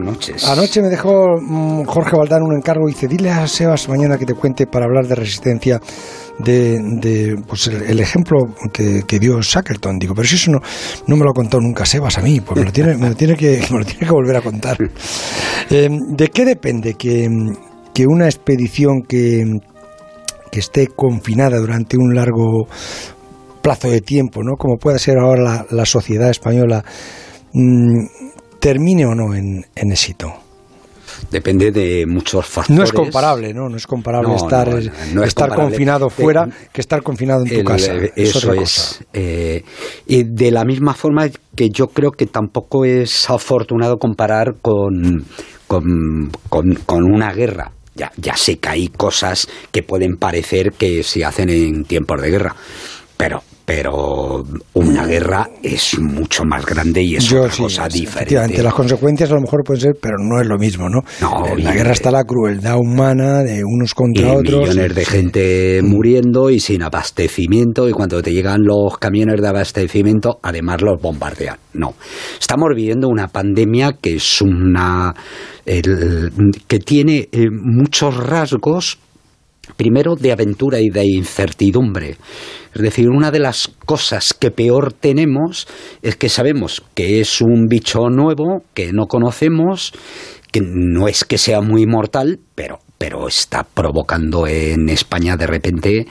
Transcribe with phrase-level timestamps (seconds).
[0.00, 0.44] noches.
[0.48, 4.26] Anoche me dejó mm, Jorge Valdán un encargo y dice, dile a Sebas mañana que
[4.26, 5.80] te cuente para hablar de resistencia
[6.38, 9.98] de, pues el, ejemplo que, dio Shackleton.
[9.98, 10.60] Digo, pero si eso no,
[11.08, 13.34] no me lo ha contado nunca Sebas a mí, pues me lo tiene, lo tiene,
[13.34, 14.78] que, me lo tiene que volver a contar.
[15.68, 17.28] Eh, ¿De qué depende que,
[17.92, 19.44] que una expedición que,
[20.52, 22.68] que esté confinada durante un largo
[23.62, 24.54] plazo de tiempo, ¿no?
[24.56, 26.84] como puede ser ahora la, la sociedad española,
[27.52, 28.28] mmm,
[28.60, 30.48] termine o no en, en éxito?
[31.30, 32.78] depende de muchos factores.
[32.78, 33.68] No es comparable, ¿no?
[33.68, 35.56] No es comparable no, estar, no, no es estar comparable.
[35.56, 37.94] confinado fuera de, que estar confinado en tu el, casa.
[38.16, 39.04] Eso es.
[39.12, 39.64] Eh,
[40.06, 45.24] y de la misma forma que yo creo que tampoco es afortunado comparar con,
[45.66, 47.72] con, con, con una guerra.
[47.94, 52.30] Ya, ya sé que hay cosas que pueden parecer que se hacen en tiempos de
[52.30, 52.54] guerra,
[53.16, 54.07] pero pero
[54.74, 58.62] una guerra es mucho más grande y es Yo, otra sí, cosa sí, diferente.
[58.62, 61.00] Las consecuencias a lo mejor pueden ser, pero no es lo mismo, ¿no?
[61.20, 64.68] no en la guerra está la crueldad humana de unos contra y otros.
[64.68, 70.38] millones de gente muriendo y sin abastecimiento y cuando te llegan los camiones de abastecimiento,
[70.42, 71.58] además los bombardean.
[71.74, 71.94] No,
[72.40, 75.14] estamos viviendo una pandemia que es una
[75.66, 76.30] el,
[76.66, 78.98] que tiene eh, muchos rasgos
[79.76, 82.16] primero de aventura y de incertidumbre.
[82.74, 85.66] Es decir, una de las cosas que peor tenemos
[86.02, 89.92] es que sabemos que es un bicho nuevo, que no conocemos,
[90.52, 96.06] que no es que sea muy mortal, pero, pero está provocando en España de repente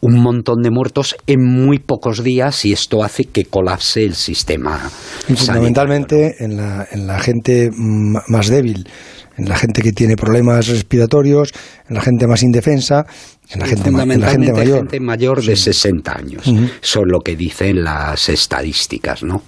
[0.00, 4.90] un montón de muertos en muy pocos días y esto hace que colapse el sistema.
[5.28, 8.88] Y fundamentalmente en la, en la gente más débil
[9.36, 11.52] en la gente que tiene problemas respiratorios,
[11.88, 13.06] en la gente más indefensa,
[13.50, 14.76] en la gente, en la gente mayor.
[14.78, 15.72] gente mayor de sí.
[15.72, 16.46] 60 años.
[16.46, 16.70] Uh -huh.
[16.82, 19.42] Es lo que dicen las estadísticas, ¿no?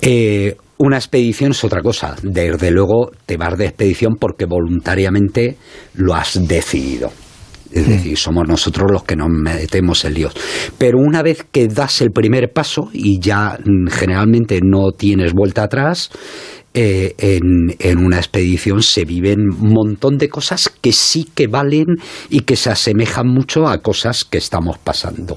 [0.00, 2.14] Eh, una expedición es otra cosa.
[2.22, 5.56] Desde luego te vas de expedición porque voluntariamente
[5.94, 7.10] lo has decidido.
[7.70, 10.34] Es decir, somos nosotros los que nos metemos en líos.
[10.78, 13.58] Pero una vez que das el primer paso y ya
[13.90, 16.10] generalmente no tienes vuelta atrás,
[16.80, 21.86] eh, en, una expedición se viven un montón de cosas que sí que valen
[22.30, 25.36] y que se asemejan mucho a cosas que estamos pasando.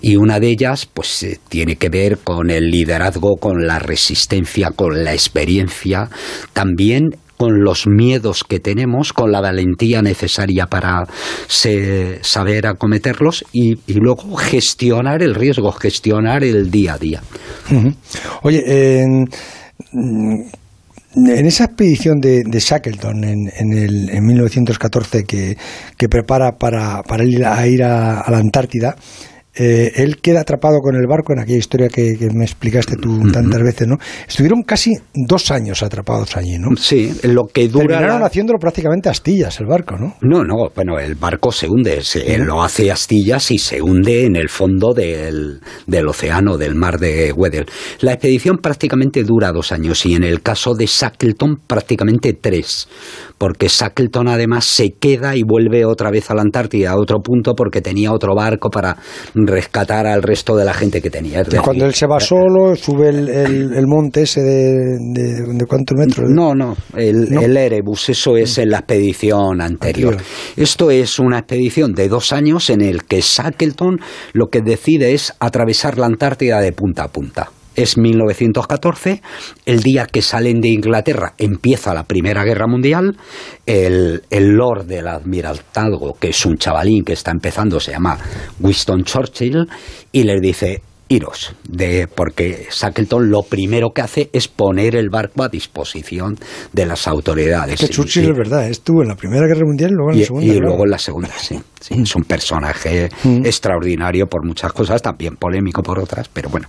[0.00, 4.72] Y una de ellas, pues, eh, tiene que ver con el liderazgo, con la resistencia,
[4.74, 6.10] con la experiencia,
[6.52, 11.06] también con los miedos que tenemos, con la valentía necesaria para
[11.46, 17.22] saber acometerlos y, luego gestionar el riesgo, gestionar el día a día.
[18.42, 19.06] Oye, eh,
[21.14, 25.56] en esa expedición de, de Shackleton en, en, el, en 1914 que,
[25.96, 28.96] que prepara para, para ir a, ir a, a la Antártida,
[29.54, 33.10] eh, él queda atrapado con el barco en aquella historia que, que me explicaste tú
[33.10, 33.32] uh -huh.
[33.32, 33.96] tantas veces, ¿no?
[34.26, 36.74] Estuvieron casi dos años atrapados allí, ¿no?
[36.76, 37.86] Sí, lo que dura...
[37.86, 38.26] Terminaron la...
[38.26, 40.14] haciéndolo prácticamente astillas el barco, ¿no?
[40.22, 44.36] No, no, bueno, el barco se hunde, se, lo hace astillas y se hunde en
[44.36, 47.66] el fondo del, del océano, del mar de Weddell.
[48.00, 52.88] La expedición prácticamente dura dos años y en el caso de Shackleton prácticamente tres,
[53.36, 57.54] porque Shackleton además se queda y vuelve otra vez a la Antártida, a otro punto,
[57.54, 58.96] porque tenía otro barco para
[59.46, 61.40] rescatar al resto de la gente que tenía.
[61.40, 65.54] Es decir, cuando él se va solo, sube el, el, el monte ese de, de,
[65.54, 66.28] de, cuántos metros.
[66.28, 67.40] No, no, el, ¿No?
[67.40, 70.14] el Erebus, eso es en la expedición anterior.
[70.14, 70.16] Anterior.
[70.56, 74.00] Esto es una expedición de dos años en el que Shackleton
[74.32, 79.22] lo que decide es atravesar la Antártida de punta a punta es 1914,
[79.66, 83.16] el día que salen de Inglaterra empieza la Primera Guerra Mundial,
[83.66, 88.18] el, Lord del Admiraltado, que es un chavalín que está empezando, se llama
[88.60, 89.66] Winston Churchill,
[90.12, 95.42] y les dice, iros, de, porque Shackleton lo primero que hace es poner el barco
[95.42, 96.38] a disposición
[96.72, 97.82] de las autoridades.
[97.82, 100.22] Es que Churchill es verdad, estuvo en la Primera Guerra Mundial y luego en la
[100.22, 100.46] y, Segunda.
[100.46, 100.66] Y claro.
[100.66, 101.60] luego en la Segunda, sí.
[101.80, 101.94] sí.
[102.02, 103.44] Es un personaje mm.
[103.44, 106.68] extraordinario por muchas cosas, también polémico por otras, pero bueno.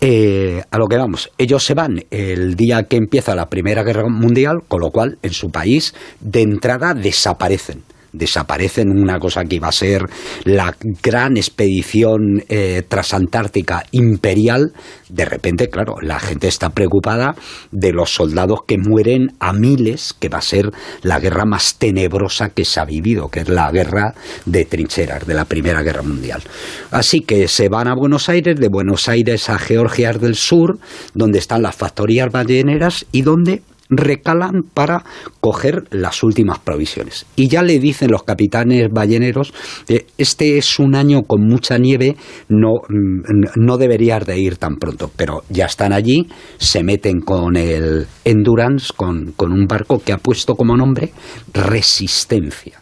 [0.00, 4.08] Eh, a lo que vamos, ellos se van el día que empieza la Primera Guerra
[4.08, 9.68] Mundial, con lo cual en su país de entrada desaparecen desaparecen una cosa que iba
[9.68, 10.08] a ser
[10.44, 14.72] la gran expedición eh, transantártica imperial,
[15.08, 17.34] de repente, claro, la gente está preocupada
[17.70, 20.70] de los soldados que mueren a miles, que va a ser
[21.02, 24.14] la guerra más tenebrosa que se ha vivido, que es la guerra
[24.46, 26.42] de trincheras de la Primera Guerra Mundial.
[26.90, 30.78] Así que se van a Buenos Aires, de Buenos Aires a Georgia del Sur,
[31.14, 33.62] donde están las factorías balleneras y donde
[33.92, 35.04] recalan para
[35.40, 37.26] coger las últimas provisiones.
[37.36, 39.52] Y ya le dicen los capitanes balleneros,
[39.88, 42.16] eh, este es un año con mucha nieve,
[42.48, 45.10] no, mm, no deberías de ir tan pronto.
[45.14, 46.26] Pero ya están allí,
[46.58, 51.12] se meten con el Endurance, con, con un barco que ha puesto como nombre
[51.52, 52.80] Resistencia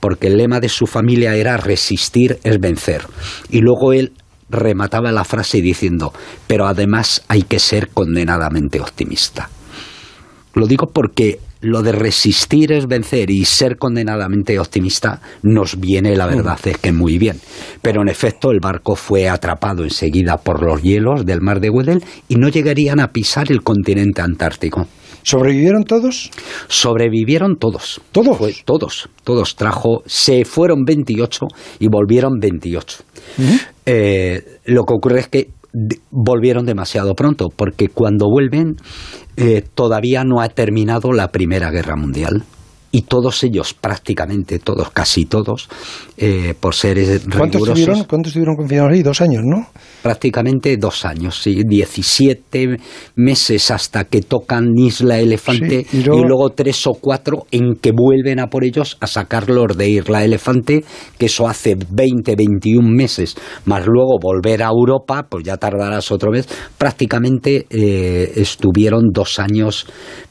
[0.00, 3.02] porque el lema de su familia era resistir es vencer.
[3.50, 4.12] Y luego él
[4.50, 6.12] remataba la frase diciendo,
[6.48, 9.48] pero además hay que ser condenadamente optimista.
[10.54, 16.26] Lo digo porque lo de resistir es vencer y ser condenadamente optimista nos viene, la
[16.26, 17.40] verdad es que muy bien.
[17.80, 22.04] Pero en efecto el barco fue atrapado enseguida por los hielos del mar de Weddell
[22.28, 24.88] y no llegarían a pisar el continente antártico.
[25.22, 26.30] ¿Sobrevivieron todos?
[26.66, 28.00] Sobrevivieron todos.
[28.10, 28.38] ¿Todos?
[28.64, 29.54] todos, todos.
[29.54, 31.46] Trajo, se fueron 28
[31.78, 33.04] y volvieron 28.
[33.86, 35.48] Eh, lo que ocurre es que
[36.10, 38.76] volvieron demasiado pronto, porque cuando vuelven
[39.36, 42.44] eh, todavía no ha terminado la Primera Guerra Mundial
[42.94, 45.68] y todos ellos, prácticamente todos, casi todos,
[46.18, 49.02] eh, por seres ¿Cuántos Estuvieron, ¿Cuántos estuvieron confinados ahí?
[49.02, 49.66] Dos años, ¿no?
[50.02, 51.62] Prácticamente dos años, sí.
[51.66, 52.76] 17
[53.16, 56.50] meses hasta que tocan Isla Elefante y, luego...
[56.50, 60.84] tres o cuatro en que vuelven a por ellos a sacarlos de Isla Elefante,
[61.16, 66.30] que eso hace 20, 21 meses, más luego volver a Europa, pues ya tardarás otro
[66.30, 66.46] mes.
[66.76, 69.86] Prácticamente eh, estuvieron dos años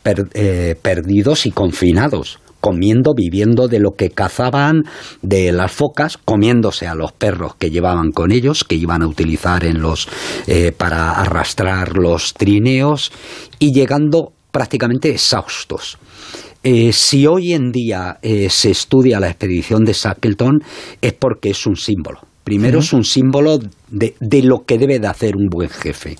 [0.05, 4.83] eh, perdidos y confinados comiendo, viviendo de lo que cazaban
[5.21, 9.65] de las focas, comiéndose a los perros que llevaban con ellos, que iban a utilizar
[9.65, 10.07] en los
[10.47, 13.11] eh, para arrastrar los trineos
[13.59, 15.97] y llegando prácticamente exhaustos.
[16.63, 20.61] Eh, si hoy en día eh, se estudia la expedición de Shackleton
[21.01, 22.19] es porque es un símbolo.
[22.43, 23.59] Primero es un símbolo
[23.89, 26.17] de, de lo que debe de hacer un buen jefe.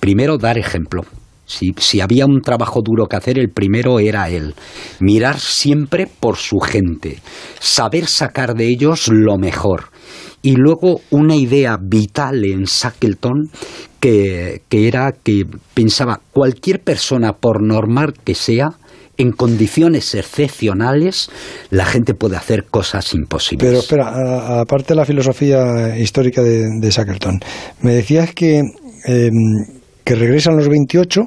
[0.00, 1.02] Primero dar ejemplo.
[1.48, 4.54] Si, había un trabajo duro que hacer, el primero era él.
[5.00, 7.20] Mirar siempre por su gente,
[7.58, 9.86] saber sacar de ellos lo mejor.
[10.42, 13.50] Y luego una idea vital en Shackleton
[13.98, 18.68] que, era que pensaba cualquier persona, por normal que sea,
[19.16, 21.30] en condiciones excepcionales,
[21.70, 23.66] la gente puede hacer cosas imposibles.
[23.66, 27.40] Pero espera, aparte de la filosofía histórica de, de Shackleton,
[27.80, 29.77] me decías que em,
[30.08, 31.20] que regresan los 28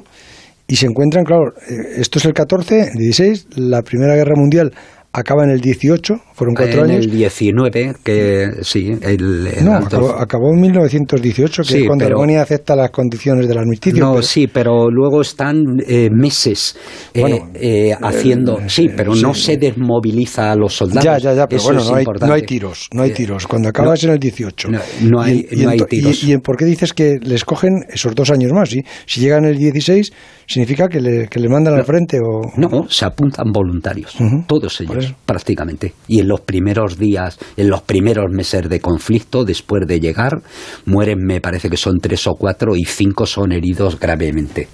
[0.66, 4.72] y se encuentran, claro, eh, esto es el 14, 16, la Primera Guerra Mundial
[5.12, 6.96] acaba en el 18, fueron cuatro años.
[6.96, 8.92] En el 19, que sí.
[9.02, 14.02] El, no, acabó, en 1918, que es cuando Alemania acepta las condiciones del armisticio.
[14.02, 16.76] No, sí, pero luego están eh, meses
[17.12, 18.60] eh, eh, haciendo.
[18.66, 21.04] sí, pero no se desmoviliza a los soldados.
[21.04, 23.46] Ya, ya, ya, pero bueno, no hay, no hay, tiros, no hay tiros.
[23.46, 24.68] Cuando acaba es en el 18.
[25.02, 26.24] No, hay, y, hay tiros.
[26.24, 28.70] Y, por qué dices que les cogen esos dos años más?
[28.70, 28.82] ¿sí?
[29.06, 30.12] Si llegan el 16,
[30.46, 32.40] significa que le, que le mandan al frente o...
[32.56, 34.16] No, se apuntan voluntarios,
[34.46, 35.94] todos ellos, prácticamente.
[36.08, 40.42] Y en los primeros días, en los primeros meses de conflicto, después de llegar,
[40.84, 44.68] mueren, me parece que son tres o cuatro, y cinco son heridos gravemente.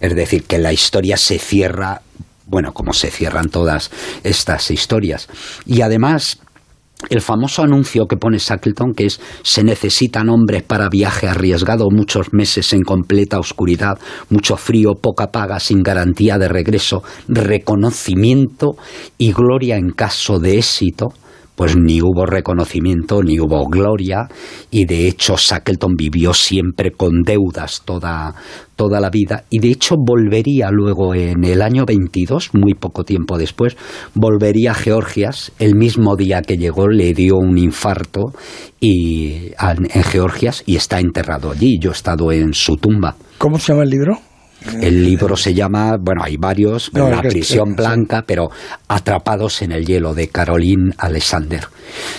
[0.00, 2.02] Es decir, que la historia se cierra
[2.48, 3.90] bueno, como se cierran todas
[4.24, 5.28] estas historias.
[5.66, 6.40] Y además,
[7.10, 12.32] el famoso anuncio que pone Shackleton, que es se necesitan hombres para viaje arriesgado, muchos
[12.32, 13.98] meses en completa oscuridad,
[14.30, 18.76] mucho frío, poca paga, sin garantía de regreso, reconocimiento
[19.16, 21.08] y gloria en caso de éxito,
[21.58, 24.28] pues ni hubo reconocimiento ni hubo gloria
[24.70, 28.32] y de hecho Shackleton vivió siempre con deudas toda,
[28.76, 33.36] toda la vida y de hecho volvería luego en el año 22, muy poco tiempo
[33.36, 33.76] después,
[34.14, 38.32] volvería a Georgias, el mismo día que llegó le dio un infarto
[38.78, 43.16] y, en Georgias y está enterrado allí, yo he estado en su tumba.
[43.38, 44.27] ¿Cómo se llama el libro?
[44.82, 48.48] El libro se llama, bueno, hay varios, La prisión blanca, pero
[48.88, 51.64] Atrapados en el hielo, de Caroline Alexander.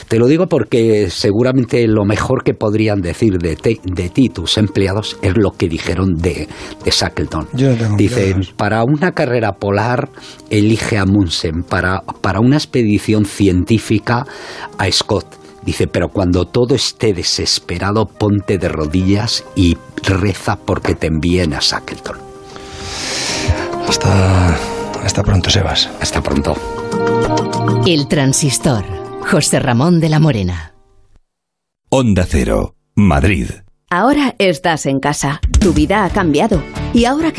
[0.08, 5.18] Te lo digo porque seguramente lo mejor que podrían decir de, de ti, tus empleados,
[5.22, 6.48] es lo que dijeron de,
[6.84, 7.50] de Shackleton.
[7.98, 10.10] Dicen, para una carrera polar,
[10.50, 14.26] elige a Munsen, para, para una expedición científica,
[14.78, 15.26] a Scott.
[15.66, 21.60] Dice, pero cuando todo esté desesperado, ponte de rodillas y reza porque te envíen a
[21.60, 22.29] Shackleton.
[23.90, 24.56] Hasta,
[25.04, 25.90] hasta pronto, Sebas.
[26.00, 26.56] Hasta pronto.
[27.88, 28.86] El transistor.
[29.22, 30.76] José Ramón de la Morena.
[31.90, 33.50] Onda Cero, Madrid.
[33.90, 35.42] Ahora estás en casa.
[35.60, 36.62] Tu vida ha cambiado.
[36.94, 37.28] Y ahora que